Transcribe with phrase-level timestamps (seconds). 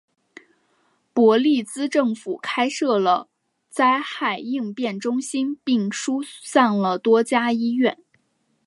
[1.13, 3.29] 伯利兹政府开设了
[3.69, 7.99] 灾害应变中心并疏散了多家医院。